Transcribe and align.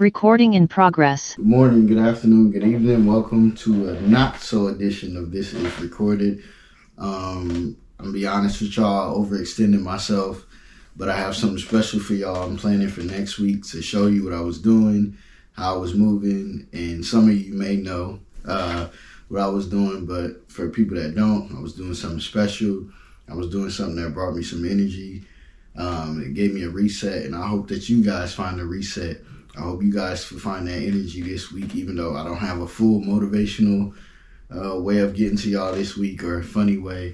Recording 0.00 0.54
in 0.54 0.66
progress. 0.66 1.36
Good 1.36 1.44
morning, 1.44 1.86
good 1.86 1.98
afternoon, 1.98 2.52
good 2.52 2.64
evening. 2.64 3.04
Welcome 3.04 3.54
to 3.56 3.90
a 3.90 4.00
not 4.00 4.40
so 4.40 4.68
edition 4.68 5.14
of 5.14 5.30
This 5.30 5.52
Is 5.52 5.78
Recorded. 5.78 6.42
Um, 6.96 7.76
I'm 7.98 8.06
gonna 8.06 8.12
be 8.12 8.26
honest 8.26 8.62
with 8.62 8.74
y'all, 8.78 9.22
overextending 9.22 9.82
myself, 9.82 10.46
but 10.96 11.10
I 11.10 11.18
have 11.18 11.36
something 11.36 11.58
special 11.58 12.00
for 12.00 12.14
y'all. 12.14 12.44
I'm 12.44 12.56
planning 12.56 12.88
for 12.88 13.02
next 13.02 13.38
week 13.38 13.62
to 13.66 13.82
show 13.82 14.06
you 14.06 14.24
what 14.24 14.32
I 14.32 14.40
was 14.40 14.58
doing, 14.58 15.18
how 15.52 15.74
I 15.74 15.76
was 15.76 15.92
moving, 15.92 16.66
and 16.72 17.04
some 17.04 17.28
of 17.28 17.36
you 17.36 17.52
may 17.52 17.76
know 17.76 18.20
uh, 18.46 18.88
what 19.28 19.42
I 19.42 19.48
was 19.48 19.68
doing, 19.68 20.06
but 20.06 20.50
for 20.50 20.70
people 20.70 20.96
that 20.96 21.14
don't, 21.14 21.54
I 21.54 21.60
was 21.60 21.74
doing 21.74 21.92
something 21.92 22.20
special. 22.20 22.88
I 23.28 23.34
was 23.34 23.50
doing 23.50 23.68
something 23.68 24.02
that 24.02 24.14
brought 24.14 24.34
me 24.34 24.44
some 24.44 24.64
energy. 24.64 25.24
Um, 25.76 26.22
it 26.24 26.32
gave 26.32 26.54
me 26.54 26.62
a 26.62 26.70
reset, 26.70 27.26
and 27.26 27.36
I 27.36 27.46
hope 27.46 27.68
that 27.68 27.90
you 27.90 28.02
guys 28.02 28.32
find 28.32 28.58
a 28.58 28.64
reset 28.64 29.18
I 29.60 29.64
hope 29.64 29.82
you 29.82 29.92
guys 29.92 30.24
find 30.24 30.66
that 30.68 30.82
energy 30.82 31.20
this 31.20 31.52
week, 31.52 31.74
even 31.74 31.94
though 31.94 32.16
I 32.16 32.24
don't 32.24 32.38
have 32.38 32.62
a 32.62 32.66
full 32.66 33.02
motivational 33.02 33.94
uh, 34.50 34.80
way 34.80 34.98
of 34.98 35.14
getting 35.14 35.36
to 35.36 35.50
y'all 35.50 35.74
this 35.74 35.98
week 35.98 36.24
or 36.24 36.38
a 36.38 36.42
funny 36.42 36.78
way. 36.78 37.12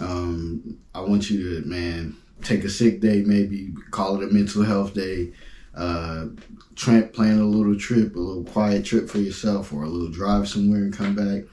Um, 0.00 0.78
I 0.94 1.00
want 1.00 1.28
you 1.28 1.60
to, 1.60 1.68
man, 1.68 2.16
take 2.40 2.64
a 2.64 2.70
sick 2.70 3.00
day, 3.00 3.22
maybe 3.26 3.74
call 3.90 4.16
it 4.16 4.28
a 4.28 4.32
mental 4.32 4.62
health 4.62 4.94
day. 4.94 5.32
Uh, 5.74 6.28
tramp, 6.76 7.12
plan 7.12 7.38
a 7.38 7.44
little 7.44 7.78
trip, 7.78 8.16
a 8.16 8.18
little 8.18 8.44
quiet 8.44 8.86
trip 8.86 9.10
for 9.10 9.18
yourself, 9.18 9.70
or 9.70 9.82
a 9.82 9.88
little 9.88 10.10
drive 10.10 10.48
somewhere 10.48 10.80
and 10.80 10.96
come 10.96 11.14
back. 11.14 11.44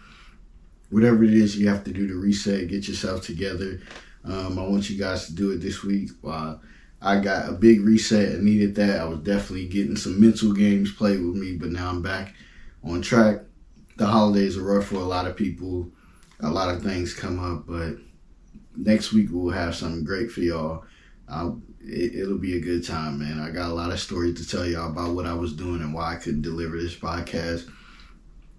Whatever 0.89 1.25
it 1.25 1.33
is 1.33 1.57
you 1.57 1.67
have 1.67 1.83
to 1.83 1.91
do 1.91 2.07
to 2.07 2.15
reset, 2.15 2.69
get 2.69 2.87
yourself 2.87 3.25
together. 3.25 3.81
Um, 4.23 4.57
I 4.57 4.63
want 4.63 4.89
you 4.89 4.97
guys 4.97 5.25
to 5.25 5.35
do 5.35 5.51
it 5.51 5.57
this 5.57 5.83
week. 5.83 6.11
While 6.21 6.61
I 7.01 7.19
got 7.19 7.49
a 7.49 7.53
big 7.53 7.81
reset 7.81 8.33
and 8.33 8.43
needed 8.43 8.75
that. 8.75 8.99
I 8.99 9.05
was 9.05 9.19
definitely 9.19 9.67
getting 9.67 9.95
some 9.95 10.19
mental 10.19 10.51
games 10.53 10.91
played 10.91 11.21
with 11.21 11.35
me, 11.35 11.55
but 11.55 11.71
now 11.71 11.89
I'm 11.89 12.01
back 12.01 12.33
on 12.83 13.01
track. 13.01 13.41
The 13.97 14.05
holidays 14.05 14.57
are 14.57 14.63
rough 14.63 14.87
for 14.87 14.95
a 14.95 14.99
lot 14.99 15.27
of 15.27 15.37
people. 15.37 15.91
A 16.41 16.49
lot 16.49 16.73
of 16.73 16.83
things 16.83 17.13
come 17.13 17.39
up, 17.39 17.65
but 17.67 17.97
next 18.75 19.13
week 19.13 19.29
we'll 19.31 19.53
have 19.53 19.75
something 19.75 20.03
great 20.03 20.31
for 20.31 20.41
y'all. 20.41 20.83
it, 21.81 22.27
will 22.27 22.37
be 22.37 22.57
a 22.57 22.61
good 22.61 22.85
time, 22.85 23.19
man. 23.19 23.39
I 23.39 23.49
got 23.51 23.69
a 23.69 23.73
lot 23.73 23.91
of 23.91 23.99
stories 23.99 24.35
to 24.39 24.47
tell 24.47 24.65
y'all 24.65 24.91
about 24.91 25.15
what 25.15 25.25
I 25.25 25.33
was 25.33 25.53
doing 25.53 25.81
and 25.81 25.93
why 25.93 26.13
I 26.13 26.15
couldn't 26.17 26.41
deliver 26.41 26.77
this 26.77 26.95
podcast. 26.95 27.69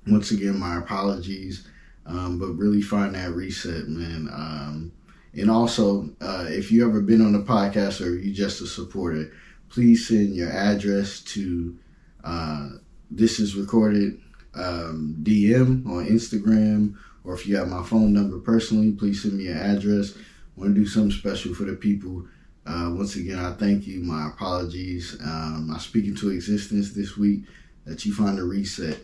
Once 0.06 0.30
again, 0.30 0.58
my 0.58 0.78
apologies, 0.78 1.68
um, 2.06 2.38
but 2.38 2.52
really 2.52 2.80
find 2.80 3.14
that 3.14 3.33
reset, 3.33 3.86
man. 3.86 4.28
Um, 4.33 4.92
and 5.34 5.50
also, 5.50 6.11
uh, 6.20 6.47
if 6.48 6.73
you 6.73 6.86
ever 6.89 7.00
been 7.00 7.20
on 7.20 7.33
the 7.33 7.41
podcast 7.41 8.05
or 8.05 8.14
you 8.17 8.33
just 8.33 8.61
a 8.61 8.67
supporter, 8.67 9.33
please 9.69 10.09
send 10.09 10.34
your 10.34 10.50
address 10.50 11.20
to 11.20 11.78
uh, 12.25 12.70
this 13.11 13.39
is 13.39 13.56
recorded 13.56 14.20
um, 14.55 15.17
DM 15.23 15.86
on 15.86 16.06
Instagram, 16.06 16.97
or 17.25 17.34
if 17.34 17.47
you 17.47 17.56
have 17.56 17.69
my 17.69 17.83
phone 17.83 18.12
number 18.12 18.39
personally, 18.39 18.92
please 18.92 19.23
send 19.23 19.34
me 19.34 19.48
an 19.48 19.58
address. 19.58 20.14
Want 20.56 20.75
to 20.75 20.81
do 20.81 20.86
something 20.86 21.12
special 21.12 21.55
for 21.55 21.64
the 21.64 21.75
people. 21.75 22.27
Uh, 22.67 22.91
once 22.92 23.17
again, 23.17 23.39
I 23.39 23.53
thank 23.53 23.86
you. 23.86 24.01
My 24.01 24.28
apologies. 24.28 25.17
Um, 25.25 25.73
I 25.75 25.78
speak 25.78 26.06
into 26.06 26.31
existence 26.31 26.92
this 26.92 27.17
week 27.17 27.45
that 27.86 28.05
you 28.05 28.12
find 28.12 28.39
a 28.39 28.45
reset, 28.45 28.98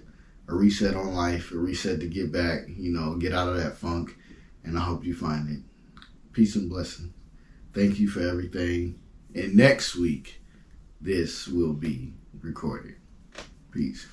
a 0.49 0.55
reset 0.55 0.95
on 0.95 1.15
life, 1.15 1.53
a 1.53 1.57
reset 1.57 2.01
to 2.01 2.07
get 2.07 2.33
back, 2.33 2.63
you 2.69 2.93
know, 2.93 3.17
get 3.17 3.33
out 3.33 3.49
of 3.49 3.57
that 3.57 3.77
funk, 3.77 4.17
and 4.65 4.77
I 4.77 4.83
hope 4.83 5.05
you 5.05 5.15
find 5.15 5.49
it. 5.49 5.63
Peace 6.37 6.55
and 6.55 6.69
blessing. 6.69 7.15
Thank 7.73 7.99
you 7.99 8.11
for 8.11 8.21
everything. 8.21 8.99
And 9.35 9.55
next 9.55 9.97
week, 9.97 10.43
this 11.01 11.49
will 11.49 11.73
be 11.73 12.13
recorded. 12.43 12.97
Peace. 13.73 14.07